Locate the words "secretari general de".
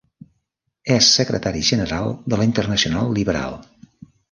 1.17-2.41